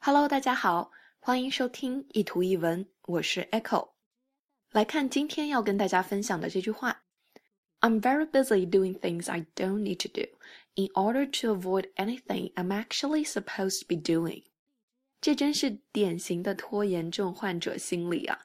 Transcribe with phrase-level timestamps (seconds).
[0.00, 3.89] Hello，大家好，欢迎收听一图一文，我是 Echo。
[4.71, 7.03] 来看今天要跟大家分享的这句话：
[7.81, 10.27] I'm very busy doing things I don't need to do
[10.75, 14.43] in order to avoid anything I'm actually supposed to be doing。
[15.19, 18.39] 这真是典型的拖延症患者心理啊！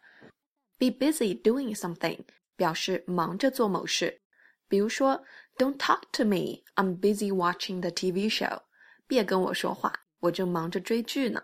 [0.78, 2.20] Be busy doing something
[2.54, 4.20] 表示忙着做某事，
[4.68, 5.24] 比如说，
[5.56, 8.62] Don't talk to me, I'm busy watching the TV show。
[9.06, 11.42] 别跟我说话， 我正忙着追剧呢。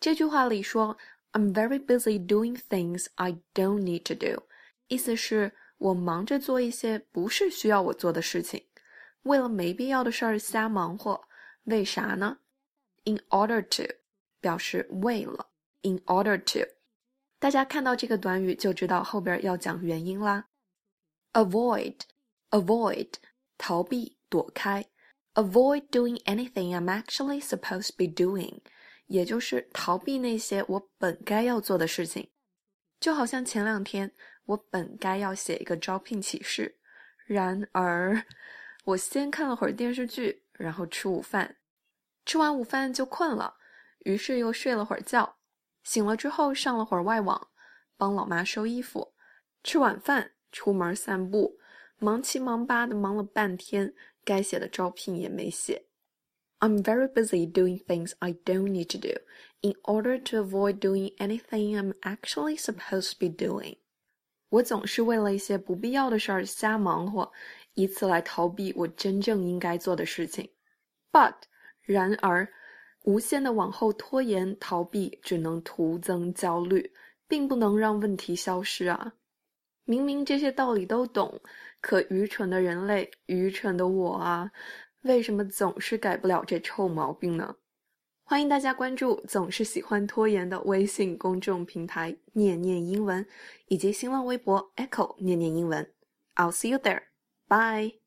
[0.00, 0.98] 这句话里说
[1.32, 4.44] ，I'm very busy doing things I don't need to do，
[4.88, 8.66] 意思是我忙着做一些不是需要我做的事情，
[9.22, 11.28] 为了没必要的事儿瞎忙活。
[11.64, 12.38] 为啥呢
[13.04, 13.94] ？In order to
[14.40, 15.48] 表示为了
[15.82, 16.68] ，in order to，
[17.38, 20.48] 大家看到这个短语就知道后边要讲原因啦。
[21.32, 23.08] Avoid，avoid，
[23.56, 24.84] 逃避、躲开。
[25.34, 28.60] Avoid doing anything I'm actually supposed to be doing，
[29.06, 32.30] 也就是逃避那些我本该要做的事情。
[33.00, 34.12] 就好像前两天
[34.46, 36.78] 我本该要写一个招聘启事，
[37.26, 38.24] 然而
[38.84, 41.56] 我先看了会儿电视剧，然后吃午饭，
[42.24, 43.56] 吃完午饭就困了，
[44.04, 45.36] 于是又睡了会儿觉。
[45.82, 47.48] 醒了之后上了会儿外网，
[47.96, 49.14] 帮老妈收衣服，
[49.64, 51.58] 吃晚饭，出门散步，
[51.98, 53.94] 忙七忙八的忙了半天。
[54.26, 55.84] 该写的招聘也没写。
[56.58, 59.20] I'm very busy doing things I don't need to do
[59.60, 63.76] in order to avoid doing anything I'm actually supposed to be doing。
[64.48, 67.30] 我总是为了一些不必要的事儿瞎忙活，
[67.74, 70.48] 以此来逃避我真正应该做的事情。
[71.12, 71.34] But，
[71.82, 72.48] 然而，
[73.04, 76.94] 无限的往后拖延逃避，只能徒增焦虑，
[77.28, 79.12] 并不能让问题消失啊。
[79.84, 81.40] 明明这些道理都懂，
[81.80, 84.50] 可愚蠢的人类，愚蠢的我啊，
[85.02, 87.56] 为什么总是改不了这臭毛病呢？
[88.26, 93.26] 欢迎大家关注总是喜欢拖延的微信公众平台“念念英文”，
[93.68, 95.92] 以及新浪微博 “Echo 念念英文”。
[96.34, 97.02] I'll see you there.
[97.46, 98.03] Bye.